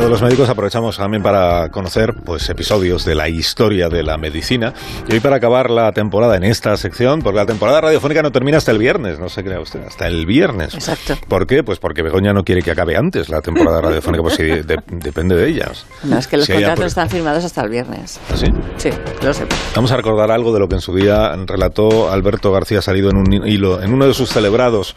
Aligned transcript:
De 0.00 0.08
los 0.08 0.22
médicos 0.22 0.48
aprovechamos 0.48 0.96
también 0.96 1.22
para 1.22 1.68
conocer 1.68 2.14
pues 2.24 2.48
episodios 2.48 3.04
de 3.04 3.14
la 3.14 3.28
historia 3.28 3.88
de 3.88 4.02
la 4.02 4.16
medicina. 4.16 4.72
Y 5.06 5.12
hoy 5.12 5.20
para 5.20 5.36
acabar 5.36 5.70
la 5.70 5.92
temporada 5.92 6.36
en 6.36 6.44
esta 6.44 6.76
sección 6.76 7.20
porque 7.20 7.36
la 7.36 7.46
temporada 7.46 7.82
radiofónica 7.82 8.22
no 8.22 8.32
termina 8.32 8.56
hasta 8.56 8.70
el 8.70 8.78
viernes 8.78 9.18
no 9.18 9.28
se 9.28 9.44
crea 9.44 9.60
usted 9.60 9.84
hasta 9.86 10.06
el 10.06 10.24
viernes. 10.24 10.74
Exacto. 10.74 11.16
¿por 11.28 11.46
qué? 11.46 11.62
pues 11.62 11.78
porque 11.78 12.02
Begoña 12.02 12.32
no 12.32 12.44
quiere 12.44 12.62
que 12.62 12.70
acabe 12.70 12.96
antes 12.96 13.28
la 13.28 13.40
temporada 13.42 13.80
radiofónica 13.82 14.22
pues 14.22 14.36
sí, 14.36 14.44
de, 14.44 14.78
depende 14.86 15.36
de 15.36 15.48
ellas. 15.48 15.84
No 16.02 16.18
es 16.18 16.26
que 16.26 16.38
los 16.38 16.46
si 16.46 16.52
contratos 16.52 16.86
están 16.86 17.10
firmados 17.10 17.44
hasta 17.44 17.62
el 17.62 17.68
viernes. 17.68 18.18
¿Ah, 18.30 18.36
sí? 18.36 18.46
sí 18.78 18.90
lo 19.22 19.34
sé. 19.34 19.44
Vamos 19.74 19.92
a 19.92 19.96
recordar 19.96 20.30
algo 20.30 20.52
de 20.52 20.60
lo 20.60 20.68
que 20.68 20.76
en 20.76 20.80
su 20.80 20.94
día 20.94 21.36
relató 21.46 22.10
Alberto 22.10 22.52
García 22.52 22.80
Salido 22.80 23.10
en 23.10 23.16
un 23.16 23.46
hilo 23.46 23.82
en 23.82 23.92
uno 23.92 24.06
de 24.06 24.14
sus 24.14 24.30
celebrados 24.30 24.96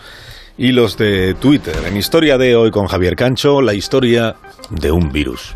hilos 0.58 0.98
de 0.98 1.34
Twitter. 1.34 1.76
En 1.88 1.98
Historia 1.98 2.38
de 2.38 2.56
hoy 2.56 2.72
con 2.72 2.88
Javier 2.88 3.16
Cancho, 3.16 3.62
la 3.62 3.74
historia 3.74 4.36
de 4.70 4.92
un 4.92 5.12
virus. 5.12 5.56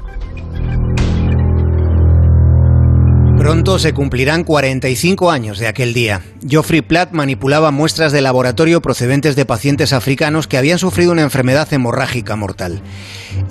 Pronto 3.38 3.80
se 3.80 3.94
cumplirán 3.94 4.44
45 4.44 5.32
años 5.32 5.60
de 5.60 5.68
aquel 5.68 5.94
día. 5.94 6.22
Geoffrey 6.46 6.82
Platt 6.82 7.12
manipulaba 7.12 7.72
muestras 7.72 8.12
de 8.12 8.22
laboratorio 8.22 8.82
procedentes 8.82 9.36
de 9.36 9.46
pacientes 9.46 9.94
africanos 9.94 10.48
que 10.48 10.58
habían 10.58 10.80
sufrido 10.80 11.12
una 11.12 11.22
enfermedad 11.22 11.72
hemorrágica 11.72 12.36
mortal. 12.36 12.82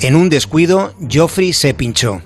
En 0.00 0.16
un 0.16 0.28
descuido, 0.28 0.92
Geoffrey 1.08 1.52
se 1.52 1.72
pinchó 1.72 2.20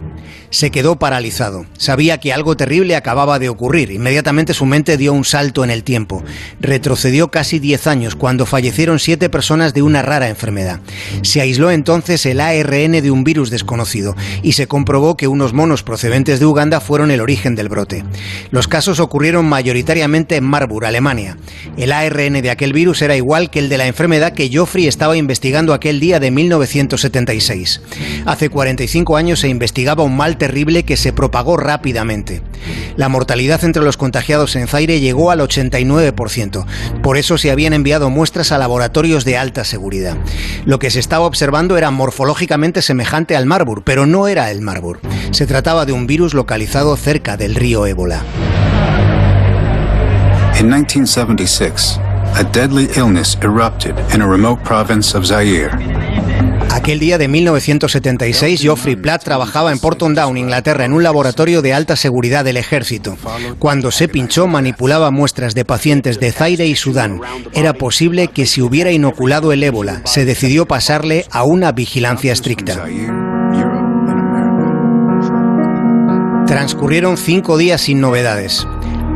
se 0.50 0.70
quedó 0.70 0.98
paralizado. 0.98 1.66
Sabía 1.78 2.18
que 2.18 2.32
algo 2.32 2.56
terrible 2.56 2.96
acababa 2.96 3.38
de 3.38 3.48
ocurrir. 3.48 3.90
Inmediatamente 3.90 4.54
su 4.54 4.66
mente 4.66 4.96
dio 4.96 5.12
un 5.12 5.24
salto 5.24 5.64
en 5.64 5.70
el 5.70 5.84
tiempo. 5.84 6.22
Retrocedió 6.60 7.30
casi 7.30 7.58
10 7.58 7.86
años 7.86 8.16
cuando 8.16 8.46
fallecieron 8.46 8.98
siete 8.98 9.28
personas 9.28 9.74
de 9.74 9.82
una 9.82 10.02
rara 10.02 10.28
enfermedad. 10.28 10.80
Se 11.22 11.40
aisló 11.40 11.70
entonces 11.70 12.26
el 12.26 12.40
ARN 12.40 12.92
de 12.92 13.10
un 13.10 13.24
virus 13.24 13.50
desconocido 13.50 14.16
y 14.42 14.52
se 14.52 14.66
comprobó 14.66 15.16
que 15.16 15.28
unos 15.28 15.52
monos 15.52 15.82
procedentes 15.82 16.40
de 16.40 16.46
Uganda 16.46 16.80
fueron 16.80 17.10
el 17.10 17.20
origen 17.20 17.54
del 17.54 17.68
brote. 17.68 18.04
Los 18.50 18.68
casos 18.68 19.00
ocurrieron 19.00 19.46
mayoritariamente 19.46 20.36
en 20.36 20.44
Marburg, 20.44 20.84
Alemania. 20.84 21.36
El 21.76 21.92
ARN 21.92 22.42
de 22.42 22.50
aquel 22.50 22.72
virus 22.72 23.02
era 23.02 23.16
igual 23.16 23.50
que 23.50 23.60
el 23.60 23.68
de 23.68 23.78
la 23.78 23.86
enfermedad 23.86 24.32
que 24.32 24.48
Geoffrey 24.48 24.86
estaba 24.86 25.16
investigando 25.16 25.72
aquel 25.72 26.00
día 26.00 26.20
de 26.20 26.30
1976. 26.30 27.80
Hace 28.26 28.48
45 28.48 29.16
años 29.16 29.40
se 29.40 29.48
investigaba 29.48 30.02
un 30.02 30.16
mal 30.16 30.36
terrible 30.40 30.82
que 30.82 30.96
se 30.96 31.12
propagó 31.12 31.56
rápidamente. 31.56 32.42
La 32.96 33.08
mortalidad 33.08 33.62
entre 33.62 33.84
los 33.84 33.96
contagiados 33.96 34.56
en 34.56 34.66
Zaire 34.66 34.98
llegó 34.98 35.30
al 35.30 35.38
89%. 35.38 36.64
Por 37.02 37.16
eso 37.16 37.38
se 37.38 37.52
habían 37.52 37.74
enviado 37.74 38.10
muestras 38.10 38.50
a 38.50 38.58
laboratorios 38.58 39.24
de 39.24 39.36
alta 39.36 39.62
seguridad. 39.64 40.16
Lo 40.64 40.80
que 40.80 40.90
se 40.90 40.98
estaba 40.98 41.26
observando 41.26 41.78
era 41.78 41.92
morfológicamente 41.92 42.82
semejante 42.82 43.36
al 43.36 43.46
Marburg, 43.46 43.84
pero 43.84 44.06
no 44.06 44.26
era 44.26 44.50
el 44.50 44.62
Marburg. 44.62 45.00
Se 45.30 45.46
trataba 45.46 45.86
de 45.86 45.92
un 45.92 46.08
virus 46.08 46.34
localizado 46.34 46.96
cerca 46.96 47.36
del 47.36 47.54
río 47.54 47.86
Ébola. 47.86 48.24
En 50.58 50.66
1976, 50.66 52.00
a 52.34 52.42
deadly 52.52 52.88
illness 52.96 53.36
erupted 53.42 53.94
in 54.14 54.22
a 54.22 54.26
remote 54.26 54.64
province 54.64 55.14
of 55.14 55.24
Zaire. 55.26 55.70
Aquel 56.80 56.98
día 56.98 57.18
de 57.18 57.28
1976, 57.28 58.62
Geoffrey 58.62 58.96
Platt 58.96 59.22
trabajaba 59.22 59.70
en 59.70 59.78
Porton 59.78 60.14
Down, 60.14 60.38
Inglaterra, 60.38 60.86
en 60.86 60.94
un 60.94 61.02
laboratorio 61.02 61.60
de 61.60 61.74
alta 61.74 61.94
seguridad 61.94 62.42
del 62.42 62.56
ejército. 62.56 63.18
Cuando 63.58 63.90
se 63.90 64.08
pinchó, 64.08 64.46
manipulaba 64.46 65.10
muestras 65.10 65.54
de 65.54 65.66
pacientes 65.66 66.18
de 66.20 66.32
Zaire 66.32 66.66
y 66.66 66.76
Sudán. 66.76 67.20
Era 67.52 67.74
posible 67.74 68.28
que 68.28 68.46
se 68.46 68.62
hubiera 68.62 68.92
inoculado 68.92 69.52
el 69.52 69.62
ébola. 69.62 70.00
Se 70.06 70.24
decidió 70.24 70.64
pasarle 70.64 71.26
a 71.30 71.44
una 71.44 71.70
vigilancia 71.72 72.32
estricta. 72.32 72.82
Transcurrieron 76.46 77.18
cinco 77.18 77.58
días 77.58 77.82
sin 77.82 78.00
novedades. 78.00 78.66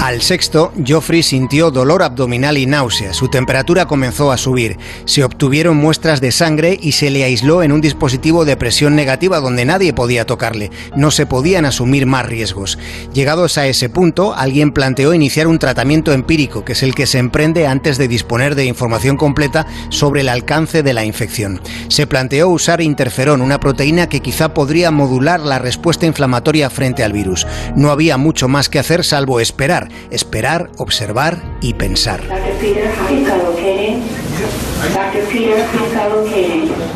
Al 0.04 0.20
sexto, 0.20 0.70
Geoffrey 0.84 1.22
sintió 1.22 1.70
dolor 1.70 2.02
abdominal 2.02 2.58
y 2.58 2.66
náusea. 2.66 3.14
Su 3.14 3.28
temperatura 3.28 3.86
comenzó 3.86 4.32
a 4.32 4.36
subir. 4.36 4.76
Se 5.06 5.24
obtuvieron 5.24 5.78
muestras 5.78 6.20
de 6.20 6.30
sangre 6.30 6.78
y 6.78 6.92
se 6.92 7.08
le 7.08 7.24
aisló 7.24 7.62
en 7.62 7.72
un 7.72 7.80
dispositivo 7.80 8.44
de 8.44 8.58
presión 8.58 8.96
negativa 8.96 9.40
donde 9.40 9.64
nadie 9.64 9.94
podía 9.94 10.26
tocarle. 10.26 10.70
No 10.94 11.10
se 11.10 11.24
podían 11.24 11.64
asumir 11.64 12.04
más 12.04 12.26
riesgos. 12.26 12.78
Llegados 13.14 13.56
a 13.56 13.66
ese 13.66 13.88
punto, 13.88 14.34
alguien 14.34 14.72
planteó 14.72 15.14
iniciar 15.14 15.46
un 15.46 15.58
tratamiento 15.58 16.12
empírico, 16.12 16.66
que 16.66 16.72
es 16.72 16.82
el 16.82 16.94
que 16.94 17.06
se 17.06 17.16
emprende 17.16 17.66
antes 17.66 17.96
de 17.96 18.06
disponer 18.06 18.56
de 18.56 18.66
información 18.66 19.16
completa 19.16 19.66
sobre 19.88 20.20
el 20.20 20.28
alcance 20.28 20.82
de 20.82 20.92
la 20.92 21.06
infección. 21.06 21.62
Se 21.88 22.06
planteó 22.06 22.50
usar 22.50 22.82
interferón, 22.82 23.40
una 23.40 23.58
proteína 23.58 24.10
que 24.10 24.20
quizá 24.20 24.52
podría 24.52 24.90
modular 24.90 25.40
la 25.40 25.58
respuesta 25.58 26.04
inflamatoria 26.04 26.68
frente 26.68 27.04
al 27.04 27.14
virus. 27.14 27.46
No 27.74 27.90
había 27.90 28.18
mucho 28.18 28.48
más 28.48 28.68
que 28.68 28.78
hacer 28.78 29.02
salvo 29.02 29.40
esperar 29.40 29.93
esperar, 30.10 30.70
observar 30.78 31.42
y 31.60 31.74
pensar. 31.74 32.22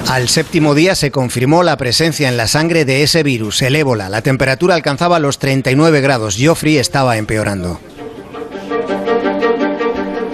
Al 0.09 0.29
séptimo 0.29 0.75
día 0.75 0.95
se 0.95 1.11
confirmó 1.11 1.63
la 1.63 1.77
presencia 1.77 2.29
en 2.29 2.37
la 2.37 2.47
sangre 2.47 2.85
de 2.85 3.03
ese 3.03 3.23
virus, 3.23 3.63
el 3.63 3.77
ébola. 3.77 4.09
La 4.09 4.23
temperatura 4.23 4.75
alcanzaba 4.75 5.19
los 5.19 5.39
39 5.39 6.01
grados. 6.01 6.37
Geoffrey 6.37 6.79
estaba 6.79 7.17
empeorando. 7.17 7.81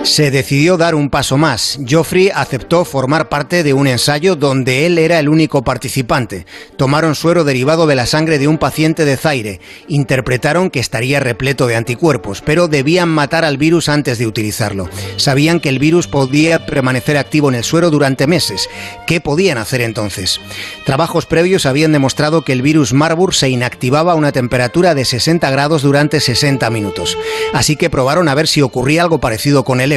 Se 0.04 0.30
decidió 0.30 0.76
dar 0.76 0.94
un 0.94 1.08
paso 1.08 1.38
más. 1.38 1.78
Geoffrey 1.86 2.30
aceptó 2.32 2.84
formar 2.84 3.30
parte 3.30 3.62
de 3.62 3.72
un 3.72 3.86
ensayo 3.86 4.36
donde 4.36 4.84
él 4.84 4.98
era 4.98 5.18
el 5.18 5.30
único 5.30 5.64
participante. 5.64 6.44
Tomaron 6.76 7.14
suero 7.14 7.42
derivado 7.42 7.86
de 7.86 7.94
la 7.94 8.04
sangre 8.04 8.38
de 8.38 8.46
un 8.46 8.58
paciente 8.58 9.06
de 9.06 9.16
Zaire. 9.16 9.60
Interpretaron 9.88 10.68
que 10.68 10.78
estaría 10.78 11.20
repleto 11.20 11.66
de 11.66 11.76
anticuerpos, 11.76 12.42
pero 12.42 12.68
debían 12.68 13.08
matar 13.08 13.46
al 13.46 13.56
virus 13.56 13.88
antes 13.88 14.18
de 14.18 14.26
utilizarlo. 14.26 14.90
Sabían 15.16 15.58
que 15.58 15.70
el 15.70 15.78
virus 15.78 16.06
podía 16.06 16.66
permanecer 16.66 17.16
activo 17.16 17.48
en 17.48 17.54
el 17.54 17.64
suero 17.64 17.88
durante 17.90 18.26
meses. 18.26 18.68
¿Qué 19.06 19.22
podían 19.22 19.56
hacer 19.56 19.80
entonces? 19.80 20.38
Trabajos 20.84 21.24
previos 21.24 21.64
habían 21.64 21.92
demostrado 21.92 22.42
que 22.44 22.52
el 22.52 22.60
virus 22.60 22.92
Marburg 22.92 23.34
se 23.34 23.48
inactivaba 23.48 24.12
a 24.12 24.16
una 24.16 24.32
temperatura 24.32 24.94
de 24.94 25.06
60 25.06 25.50
grados 25.50 25.80
durante 25.80 26.20
60 26.20 26.68
minutos. 26.68 27.16
Así 27.54 27.76
que 27.76 27.88
probaron 27.88 28.28
a 28.28 28.34
ver 28.34 28.48
si 28.48 28.60
ocurría 28.60 29.00
algo 29.00 29.18
parecido 29.18 29.64
con 29.64 29.80
el 29.80 29.93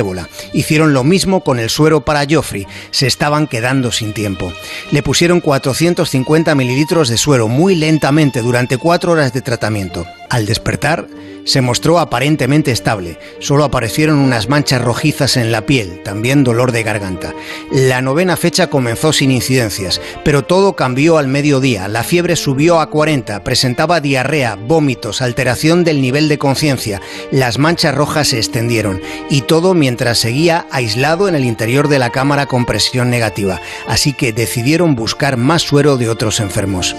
Hicieron 0.54 0.94
lo 0.94 1.04
mismo 1.04 1.44
con 1.44 1.60
el 1.60 1.70
suero 1.70 2.02
para 2.02 2.26
Joffrey. 2.30 2.66
Se 2.92 3.08
estaban 3.08 3.48
quedando 3.48 3.92
sin 3.92 4.14
tiempo. 4.14 4.52
Le 4.92 5.04
pusieron 5.04 5.42
450 5.42 6.56
mililitros 6.56 7.10
de 7.10 7.18
suero 7.18 7.48
muy 7.48 7.76
lentamente 7.76 8.42
durante 8.42 8.78
cuatro 8.78 9.12
horas 9.12 9.34
de 9.34 9.42
tratamiento. 9.42 10.06
Al 10.30 10.46
despertar, 10.46 11.08
se 11.48 11.62
mostró 11.62 11.98
aparentemente 11.98 12.72
estable. 12.72 13.18
Solo 13.40 13.64
aparecieron 13.64 14.18
unas 14.18 14.50
manchas 14.50 14.82
rojizas 14.82 15.38
en 15.38 15.54
la 15.54 15.66
piel, 15.66 16.04
también 16.04 16.44
dolor 16.44 16.74
de 16.74 16.84
garganta. 16.84 17.34
La 17.72 18.02
novena 18.02 18.36
fecha 18.36 18.68
comenzó 18.68 19.14
sin 19.14 19.32
incidencias, 19.32 20.02
pero 20.26 20.44
todo 20.44 20.76
cambió 20.76 21.18
al 21.18 21.30
mediodía. 21.30 21.88
La 21.88 22.04
fiebre 22.04 22.36
subió 22.36 22.82
a 22.82 22.90
40, 22.90 23.46
presentaba 23.46 24.02
diarrea, 24.02 24.56
vómitos, 24.56 25.22
alteración 25.22 25.86
del 25.86 26.02
nivel 26.02 26.28
de 26.28 26.38
conciencia. 26.38 27.02
Las 27.32 27.60
manchas 27.60 27.96
rojas 27.96 28.28
se 28.28 28.38
extendieron 28.38 29.02
y 29.30 29.42
todo 29.42 29.74
mientras 29.74 30.18
seguía 30.18 30.68
aislado 30.70 31.30
en 31.30 31.36
el 31.36 31.46
interior 31.46 31.88
de 31.88 32.00
la 32.00 32.10
cámara 32.10 32.48
con 32.48 32.66
presión 32.66 33.10
negativa. 33.10 33.62
Así 33.88 34.12
que 34.12 34.34
decidieron 34.34 34.96
buscar 34.96 35.38
más 35.38 35.62
suero 35.62 35.96
de 35.96 36.10
otros 36.10 36.42
enfermos. 36.42 36.94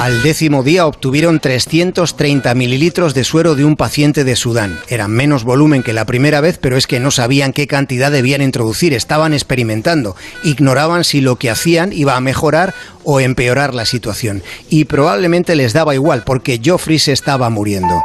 Al 0.00 0.22
décimo 0.22 0.62
día 0.62 0.86
obtuvieron 0.86 1.40
330 1.40 2.54
mililitros 2.54 3.14
de 3.14 3.24
suero 3.24 3.54
de 3.54 3.64
un 3.64 3.76
paciente 3.76 4.24
de 4.24 4.36
Sudán. 4.36 4.78
Era 4.88 5.08
menos 5.08 5.44
volumen 5.44 5.82
que 5.82 5.92
la 5.92 6.06
primera 6.06 6.40
vez, 6.40 6.58
pero 6.58 6.76
es 6.76 6.86
que 6.86 7.00
no 7.00 7.10
sabían 7.10 7.52
qué 7.52 7.66
cantidad 7.66 8.10
debían 8.10 8.42
introducir. 8.42 8.94
Estaban 8.94 9.32
experimentando. 9.32 10.16
Ignoraban 10.42 11.04
si 11.04 11.20
lo 11.20 11.36
que 11.36 11.50
hacían 11.50 11.92
iba 11.92 12.16
a 12.16 12.20
mejorar 12.20 12.74
o 13.04 13.20
empeorar 13.20 13.74
la 13.74 13.84
situación. 13.84 14.42
Y 14.68 14.84
probablemente 14.84 15.54
les 15.54 15.72
daba 15.72 15.94
igual, 15.94 16.22
porque 16.24 16.60
Geoffrey 16.62 16.98
se 16.98 17.12
estaba 17.12 17.50
muriendo. 17.50 18.02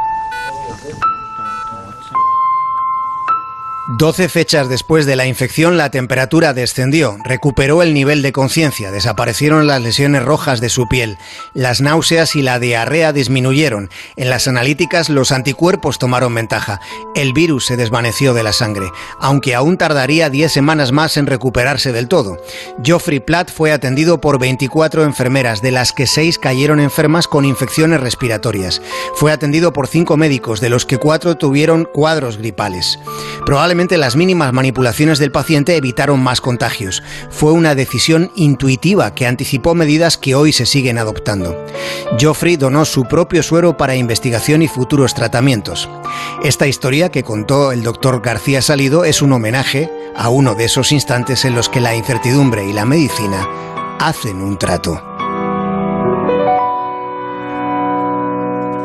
Doce 3.88 4.28
fechas 4.28 4.68
después 4.68 5.06
de 5.06 5.14
la 5.14 5.26
infección, 5.26 5.76
la 5.76 5.92
temperatura 5.92 6.52
descendió, 6.52 7.18
recuperó 7.22 7.84
el 7.84 7.94
nivel 7.94 8.20
de 8.20 8.32
conciencia, 8.32 8.90
desaparecieron 8.90 9.68
las 9.68 9.80
lesiones 9.80 10.24
rojas 10.24 10.60
de 10.60 10.70
su 10.70 10.88
piel, 10.88 11.18
las 11.54 11.80
náuseas 11.80 12.34
y 12.34 12.42
la 12.42 12.58
diarrea 12.58 13.12
disminuyeron. 13.12 13.88
En 14.16 14.28
las 14.28 14.48
analíticas, 14.48 15.08
los 15.08 15.30
anticuerpos 15.30 16.00
tomaron 16.00 16.34
ventaja. 16.34 16.80
El 17.14 17.32
virus 17.32 17.66
se 17.66 17.76
desvaneció 17.76 18.34
de 18.34 18.42
la 18.42 18.52
sangre, 18.52 18.90
aunque 19.20 19.54
aún 19.54 19.78
tardaría 19.78 20.30
10 20.30 20.50
semanas 20.50 20.90
más 20.90 21.16
en 21.16 21.28
recuperarse 21.28 21.92
del 21.92 22.08
todo. 22.08 22.38
Geoffrey 22.82 23.20
Platt 23.20 23.52
fue 23.52 23.70
atendido 23.70 24.20
por 24.20 24.40
24 24.40 25.04
enfermeras, 25.04 25.62
de 25.62 25.70
las 25.70 25.92
que 25.92 26.08
6 26.08 26.40
cayeron 26.40 26.80
enfermas 26.80 27.28
con 27.28 27.44
infecciones 27.44 28.00
respiratorias. 28.00 28.82
Fue 29.14 29.30
atendido 29.30 29.72
por 29.72 29.86
5 29.86 30.16
médicos, 30.16 30.60
de 30.60 30.70
los 30.70 30.86
que 30.86 30.98
4 30.98 31.36
tuvieron 31.36 31.84
cuadros 31.84 32.38
gripales. 32.38 32.98
Probablemente 33.44 33.75
las 33.76 34.16
mínimas 34.16 34.52
manipulaciones 34.52 35.18
del 35.18 35.30
paciente 35.30 35.76
evitaron 35.76 36.20
más 36.20 36.40
contagios. 36.40 37.02
Fue 37.30 37.52
una 37.52 37.74
decisión 37.74 38.32
intuitiva 38.34 39.14
que 39.14 39.26
anticipó 39.26 39.74
medidas 39.74 40.16
que 40.16 40.34
hoy 40.34 40.52
se 40.52 40.64
siguen 40.64 40.98
adoptando. 40.98 41.64
Geoffrey 42.18 42.56
donó 42.56 42.84
su 42.84 43.04
propio 43.04 43.42
suero 43.42 43.76
para 43.76 43.94
investigación 43.94 44.62
y 44.62 44.68
futuros 44.68 45.14
tratamientos. 45.14 45.88
Esta 46.42 46.66
historia 46.66 47.10
que 47.10 47.22
contó 47.22 47.70
el 47.70 47.82
doctor 47.82 48.22
García 48.22 48.62
Salido 48.62 49.04
es 49.04 49.20
un 49.20 49.32
homenaje 49.32 49.90
a 50.16 50.30
uno 50.30 50.54
de 50.54 50.64
esos 50.64 50.90
instantes 50.92 51.44
en 51.44 51.54
los 51.54 51.68
que 51.68 51.80
la 51.80 51.94
incertidumbre 51.94 52.66
y 52.66 52.72
la 52.72 52.86
medicina 52.86 53.46
hacen 54.00 54.40
un 54.40 54.58
trato. 54.58 55.05